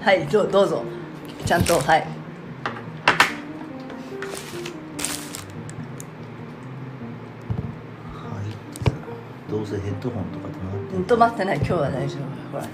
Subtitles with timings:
[0.00, 0.82] はいどうどうぞ。
[1.44, 2.00] ちゃんとはい。
[2.00, 2.06] は
[9.46, 9.50] い。
[9.50, 10.48] どうせヘッドホンとか
[11.06, 11.56] 止まってない。
[11.58, 12.20] 今日は大丈夫。
[12.52, 12.66] ほら。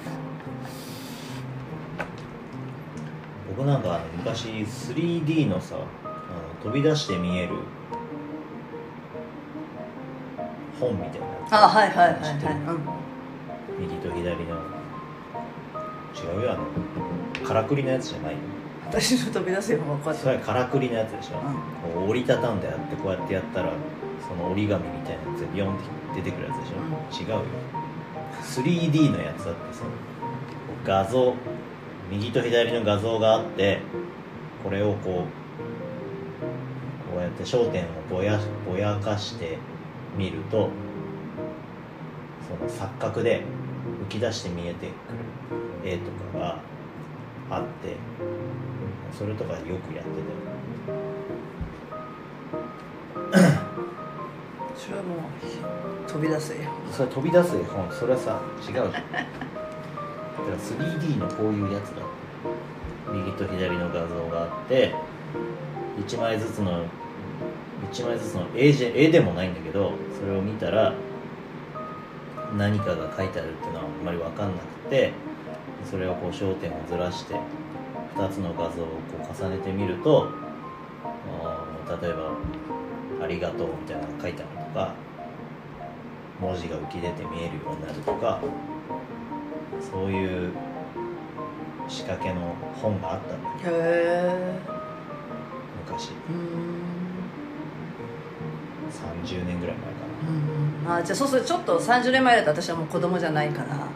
[3.56, 7.54] 僕なんか昔 3D のさあの飛び出して見える
[10.78, 11.52] 本みたいなやつ。
[11.52, 12.28] あはいはいはいは
[13.78, 14.76] い、右と左の
[16.16, 18.32] 違うよあのからくりのやつじゃない。
[18.32, 18.38] よ
[18.84, 23.72] うん、私の飛び出すよ分かっそれはからくりのやつでしょ、うこう折りたたんでやってこうやってやったら
[24.26, 25.84] その折り紙みたいなやつでビヨンって
[26.16, 27.44] 出てくるやつでしょ、違うよ。
[28.42, 29.84] 3D のやつだってさ
[30.84, 31.34] 画像
[32.10, 33.80] 右と左の画像があって
[34.62, 39.58] これをこうこうやって焦点をぼやぼやかして
[40.16, 40.70] みると
[42.48, 43.42] その錯覚で
[44.04, 44.92] 浮き出して見えてくる
[45.84, 46.60] 絵とかが
[47.50, 47.96] あって
[49.16, 51.00] それとかよくやってたよ
[54.76, 57.90] それはもう飛び出すよそれ飛び出す絵本。
[57.90, 58.92] それはさ違うじゃん。
[58.92, 59.02] だか
[60.50, 62.02] ら 3D のこういうやつが
[63.12, 64.94] 右と左の画像があって
[66.06, 66.84] 1枚ずつの
[67.92, 68.68] 1枚ずつの絵
[69.06, 70.92] 絵でもないんだけどそれを見たら
[72.56, 75.12] 何かが書いてあるっていうのはあんまり分かんなくて
[75.88, 77.34] それをこう焦点をずらして
[78.16, 80.30] 2つの画像をこう重ねてみると
[82.00, 82.32] 例えば
[83.22, 84.94] 「ありがとう」みたいなのが書いてあるとか
[86.40, 88.40] 文字が浮き出て見えるようになるとか
[89.80, 90.50] そういう
[91.88, 93.76] 仕掛けの本があったんだよ。
[93.76, 93.82] へ
[94.24, 94.58] え
[95.86, 96.10] 昔。
[96.10, 96.96] うん。
[98.90, 103.86] 30年ぐらい前かうんあじゃあそうするとちょっと30年前だと私はもう子供じゃないからな、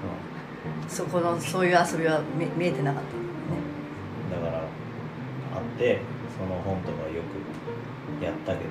[0.88, 3.16] そこのそういう遊びは見見えてなかった
[4.36, 6.00] うん、だからあって
[6.36, 7.22] その本とかよ
[8.18, 8.70] くやったけど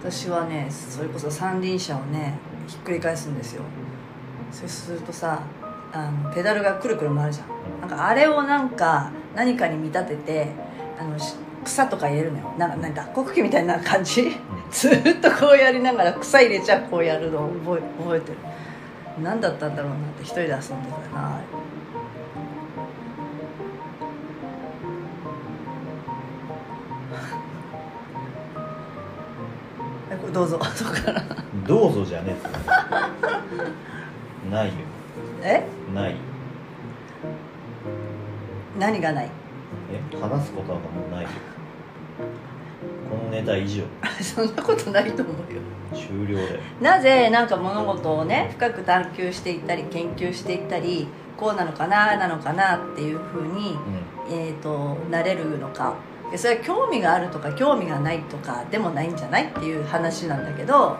[0.00, 3.62] 私はねそれこそ三輪車をねひっくり返すんですよ。
[4.50, 5.42] そうするとさ
[5.92, 7.80] あのペダルがくるくる回るじゃん。
[7.80, 10.52] なんかあれをなんか何かに見立てて
[10.98, 12.52] あのし草とか入れるのよ。
[12.58, 14.36] なんかなんか脱穀機みたいな感じ？
[14.70, 17.44] ずーっとこうやりながら草入れちゃこうやるの。
[17.44, 18.38] を覚え覚えてる。
[19.22, 20.74] 何だったんだろうなって一人で遊んでた
[21.16, 21.40] な。
[30.32, 30.58] どうぞ。
[30.74, 31.22] そこから
[31.54, 32.34] うんどうぞじゃね
[34.48, 34.72] えないよ。
[35.42, 35.62] え？
[35.94, 36.16] ない。
[38.78, 39.30] 何がない？
[39.92, 41.28] え話すことはもうないよ
[43.10, 43.82] このネタ以上
[44.20, 45.60] そんなことないと思うよ。
[45.94, 53.76] 終了だよなぜなんか物事をね深く探求していったり研究していったりこうなのかななのかなっていうふうに、う
[54.30, 55.94] えー、となれるのか。
[56.30, 60.92] でそれは興味があるとか興味がないとかでもないんじゃないっていう話なんだけどん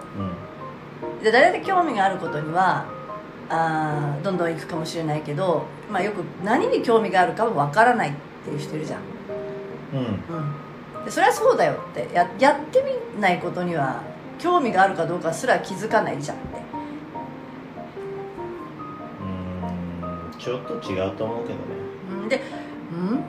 [1.13, 1.25] うん。
[1.25, 2.85] で誰で興味があることには
[3.49, 8.13] あーどんどん行くかもしれないけど、まあ、よく何に興味があるかもわからないっ
[8.45, 9.01] ていう人いるじゃん、
[9.95, 9.99] うん。
[10.01, 10.23] うん、で
[11.11, 14.03] それはそうだよってややってみないことには
[14.39, 16.47] 興味があるかどうかすら気づかないじゃんって。
[19.21, 21.61] うーんちょっと違うと思うけどね。
[22.23, 22.41] うんで
[22.93, 23.25] うん？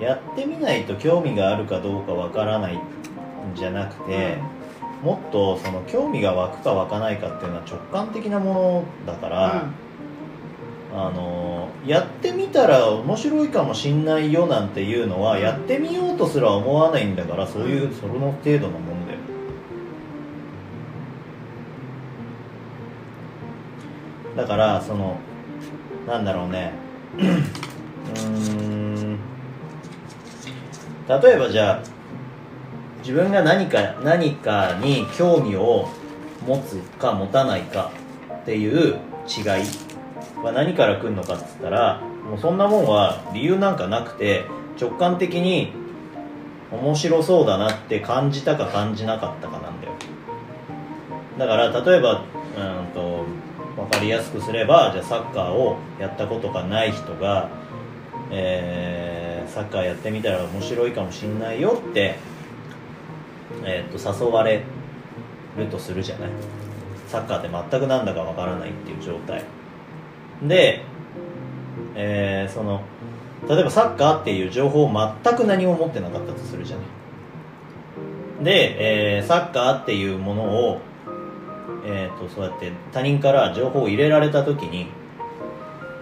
[0.00, 2.80] やってみないと興味があるかどうかわからないん
[3.56, 4.38] じゃなくて、
[5.02, 9.64] もっとその興味が湧くか湧かないかっていうのは直感的なものだから、
[10.94, 11.47] あの
[11.86, 19.18] やってみたら面白いかもしんないよなんていうのはやってみようとすら思わないんだからそういうその程度のもんだよ。
[24.36, 25.16] だからその
[26.06, 26.72] なんだろうね。
[27.18, 28.28] うー
[29.14, 29.18] ん。
[31.08, 31.82] 例えばじゃあ
[33.00, 35.88] 自分が何か何かに興味を
[36.46, 37.90] 持つか持たないか
[38.42, 39.87] っていう違い
[40.42, 44.44] は何から来るのかっつったらもうそんなもんは理由なんかなくて
[44.80, 45.72] 直感的に
[46.70, 49.94] 面白そうだなって感じたか感じなかったかなんだよ。
[51.38, 52.22] だから例えば
[52.56, 53.24] うんと
[53.76, 57.48] 分かりやすくすればじゃあサッカーをやったことがない人が、
[58.30, 59.18] えー
[59.48, 62.16] サッカーやってみたら面白いかもしんないよって、
[63.64, 64.62] えー、と誘われ
[65.56, 66.30] るとするじゃない。
[67.08, 69.42] サッカーって全くなんだかわからないっていう状態。
[70.42, 70.84] で、
[71.94, 72.82] えーその
[73.48, 74.92] 例えばサッカーっていう情報を
[75.22, 76.82] 全く何も持ってなかったとするじゃな
[78.42, 78.44] い。
[78.44, 80.80] で、えーサッカーっていうものを
[81.88, 84.88] えー、とそうやって他人から情報を入れられた時に、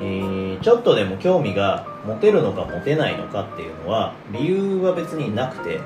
[0.00, 5.80] えーちょっとでも興味が持てるのか持てないのかっていうのは理由は別になくて、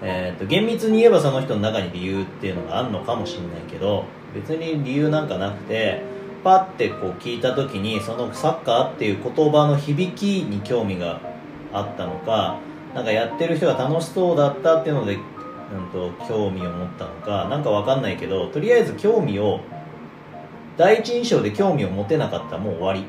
[0.00, 4.04] えー、と厳密に言えばその人の中に理由っていうのがあるのかもしれないけど
[4.34, 6.02] 別に理由なんかなくて
[6.44, 11.20] パッてこう聞いた時にそのサッカーっていう言葉の響きに興味が
[11.72, 12.58] あったのか
[12.94, 15.22] なんかやってる人が楽しそうだったっていうので、うん、
[15.92, 19.60] と興味を持ったのかなんかわかんないけどとりあえず興味を
[20.76, 23.04] 第一印象で興味を持てなかったらもう終わり。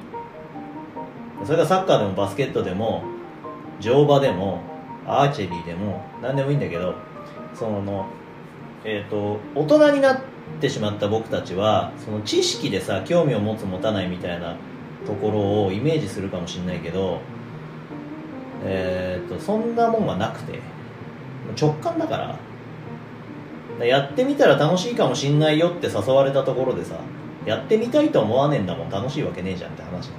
[1.46, 3.04] それがサッカーでもバスケットでも
[3.82, 4.62] 乗馬でも
[5.06, 6.96] アーチェリーでも何でもいいんだけど
[7.54, 8.08] その
[8.86, 10.33] えっ、と大人になって
[10.64, 14.56] ってしまった僕たちはその知識でさ興味を持つ持たないみたいな
[15.06, 17.20] ところをイメージするかもしれないけど
[18.64, 20.62] えっ、とそんなもんはなくて
[21.60, 22.28] 直感だから。
[22.28, 22.40] だか
[23.80, 26.96] らやってみたら楽しいかもしんないよって誘われたところでさ
[27.46, 30.12] やってみたいと思わねえんだもん楽しいわけねえじゃんって話。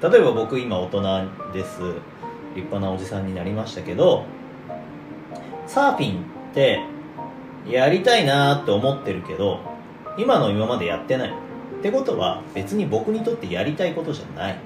[0.00, 1.02] 例えば僕今大人
[1.52, 1.80] です。
[2.54, 4.24] 立派なおじさんになりましたけど
[5.66, 6.80] サーフィンって
[7.70, 9.60] やりたいなーって思ってるけど
[10.16, 11.30] 今の今までやってない。
[11.30, 11.32] っ
[11.80, 14.58] てことは別に僕にとってやりたいことじゃない。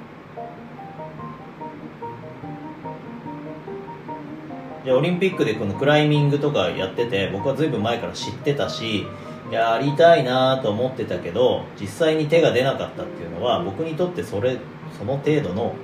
[4.85, 9.07] じゃあオリンピックでこのクライミングとかやってて僕はずいぶん前から知ってたし
[9.51, 14.59] やりたいなと思ってたけど実際に手が出なかったっていうのは僕にとってそれ
[14.99, 15.75] その程度の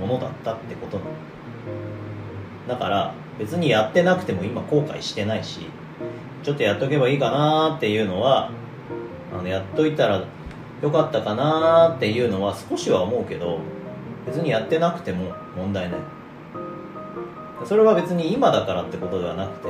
[0.00, 1.10] ものだったってことなの。
[2.68, 5.66] だから別にやってなくても今後悔してないし
[6.46, 8.52] ちょっとやっとけばいいかなっていうのは
[9.36, 10.24] あのやっといたら
[10.80, 13.58] よかったかなっていうのは少しは思うけど
[14.24, 16.00] 別にやってなくても問題ない。
[17.64, 19.68] それは別に今だからってことではなくて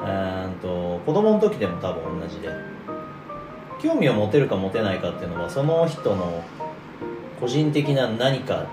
[0.00, 2.48] うんと子供の時でも多分同じで
[3.80, 6.42] 興味を持てるか持てないかっていうのはその人の
[7.38, 8.66] 個人的な何か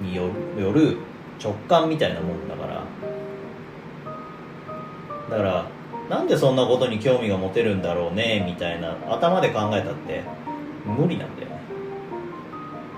[0.00, 0.96] による
[1.40, 2.82] 直感みたいなもんだから
[5.30, 5.66] だから
[6.08, 10.22] なんでそんなことに興味が持てるんだろうねみたいな頭で考えたって
[10.86, 11.58] 無理なんだよね。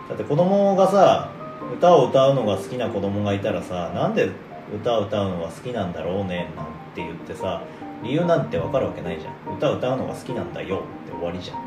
[0.09, 1.33] だって子供がさ
[1.77, 4.31] 歌を歌うのが好きな子供がいたらさなんで
[4.75, 7.63] 歌を歌うのが好きなんだろうねなんて言ってさ
[8.03, 9.57] 理由なんてわかるわけないじゃん。
[9.57, 11.59] 歌を歌うのが好きなんだよって終わりじゃん。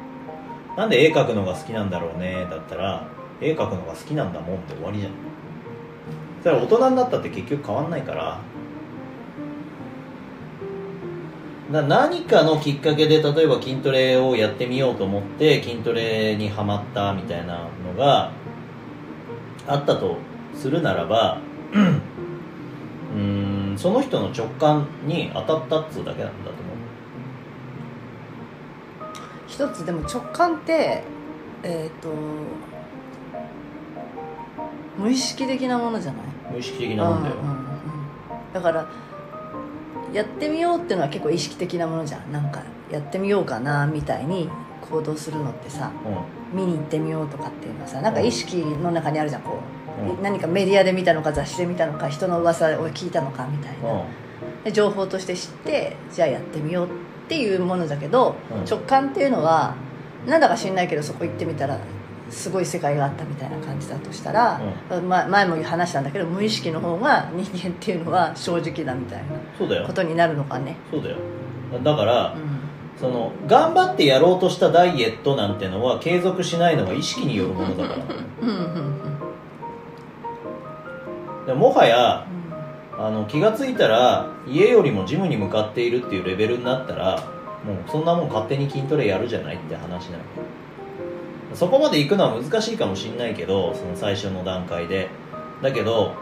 [0.78, 3.08] なんで絵描くのが好きなんだろうねだったら
[3.40, 5.12] 絵描くのが好きなんだもんって終わりじゃん。
[6.42, 8.40] それ大人になったって結局変わんないから
[11.74, 18.32] だ何かのきっかけで例えば筋トレをやってみようと思って筋トレにはまったみたいなのが
[19.68, 20.18] あったと
[20.56, 21.40] するならば
[21.74, 26.64] うーんその人の直感に当たったっつうだけなんだと思う。
[29.48, 31.04] 一つでも直感って
[31.64, 32.10] えっ、と
[34.98, 36.22] 無意識的なものじゃない？
[36.54, 37.58] 無意識的なもんだよ、うんうんうん。
[38.54, 38.88] だから
[40.14, 42.32] やってみようっていうのは結構意識的なものじゃん。
[42.32, 42.62] なんか
[42.92, 44.50] やってみようかなみたいに
[44.90, 45.92] 行動するのってさ
[46.54, 49.60] う見に行ってみようとかっていうのはさなんか意識の中にあるじゃんこ
[50.08, 50.22] う、うん。
[50.22, 54.06] 何かメディアで見たのか雑誌で見たのか人の噂を聞いたのかみたいな、
[54.64, 56.90] で情報として知ってじゃあやってみようっ
[57.28, 58.66] ていうものだけど、うん。
[58.66, 59.76] 直感っていうのは
[60.28, 61.80] なんだか知んないけどそこ行ってみたら
[62.34, 64.60] すごい世界があったみたいな感じだとしたら、
[65.08, 69.24] ま、前も話したんだけど無意識の方が人間っていうのは正直だみたい
[69.60, 71.18] なことになるのかね、そうだよ。
[71.84, 72.64] だから、うん。
[73.00, 77.98] その頑張ってやろうとしたダイエットなんてのは継続しないのは意識によるものだから。
[78.42, 78.60] うんうんう
[81.42, 81.46] ん。
[81.48, 82.26] でもはや
[82.98, 87.18] あの気がついたら家よりもジムに向かっているっていうレベルになったら
[87.66, 90.24] もうそんなもん勝手に筋トレやるじゃないって話なの
[91.56, 95.10] そこまで行くのは難しいかもしんないけどその最初の段階で。
[95.64, 96.14] だけど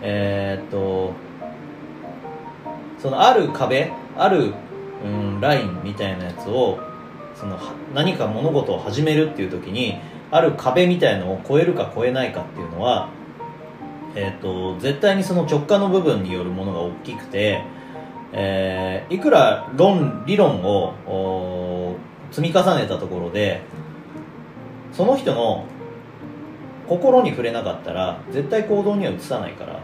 [0.00, 1.12] えーっと
[2.98, 4.54] そのある壁ある、
[5.04, 6.78] うん、ラインみたいなやつを
[7.34, 7.58] その
[7.94, 9.98] 何か物事を始めるっていう時に
[10.30, 13.10] ある壁みたいのを超えるか超えないかっていうのは
[14.16, 17.62] えー、と絶対にその直感の部分によるものが大きくて、
[18.32, 21.96] えーいくら論理論を
[22.30, 23.62] 積み重ねたところで
[24.92, 25.64] その人の
[26.88, 29.80] 心に触れなかったら絶対行動には移さないから。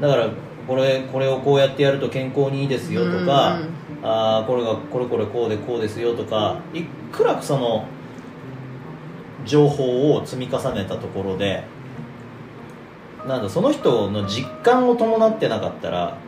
[0.00, 0.30] だから
[0.66, 3.62] これこれをこうやってやると健康にいいですよとか、うん。
[3.62, 7.86] うんあーこれがこれこれこうでこうですよとかいくらその
[9.44, 11.62] 情報を積み重ねたところで
[13.26, 16.18] なんだその人の実感を伴ってなかったら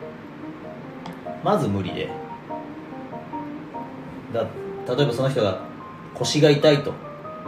[1.43, 2.09] まず無理で
[4.35, 4.45] だ
[4.95, 5.61] 例えばその人が
[6.13, 6.93] 腰が痛いと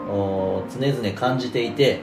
[0.10, 2.00] お常々感じていて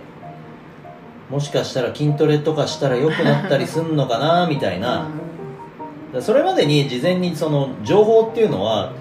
[1.30, 5.08] もしかしたら筋トレとかしたら良くなったりすんのかなみたいな、
[6.12, 8.92] だそれまでに事前にその情報っていうのは、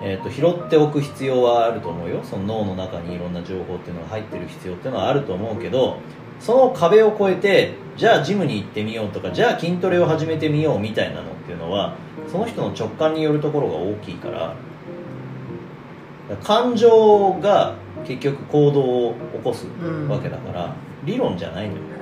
[0.00, 2.20] えー、と拾っておく必要はあると思うよ。
[2.22, 5.98] その脳の中にいろんな情報っていうのが入ってる必要っていうのはあると思うけど
[6.38, 11.96] その壁を越えてじゃあジムに行ってみようとかじゃあ筋トレを始めてみようみたいなのっていうのは
[12.30, 14.54] その人の直感によるところが大きいから
[16.36, 17.74] 感情が
[18.06, 19.66] 結局行動を起こす
[20.08, 21.99] わけだから、理論じゃないのよ